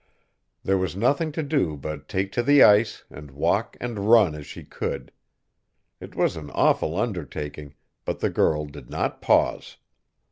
There 0.63 0.79
was 0.79 0.95
nothing 0.95 1.31
to 1.33 1.43
do 1.43 1.77
but 1.77 2.07
take 2.07 2.31
to 2.31 2.41
the 2.41 2.63
ice, 2.63 3.03
and 3.11 3.29
walk 3.29 3.77
and 3.79 4.09
run 4.09 4.33
as 4.33 4.47
she 4.47 4.63
could! 4.63 5.11
It 5.99 6.15
was 6.15 6.35
an 6.35 6.49
awful 6.55 6.97
undertaking, 6.97 7.75
but 8.03 8.19
the 8.19 8.31
girl 8.31 8.65
did 8.65 8.89
not 8.89 9.21
pause. 9.21 9.77